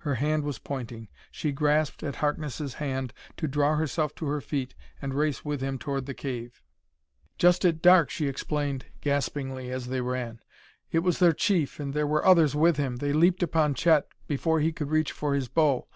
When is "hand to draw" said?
2.74-3.76